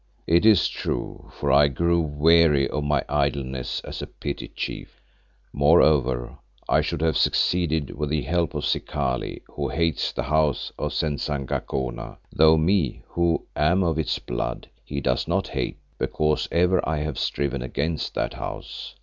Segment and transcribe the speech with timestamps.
[0.25, 4.99] It is true, for I grew weary of my idleness as a petty chief.
[5.53, 10.91] Moreover, I should have succeeded with the help of Zikali, who hates the House of
[10.93, 16.97] Senzangacona, though me, who am of its blood, he does not hate, because ever I
[17.03, 18.95] have striven against that House.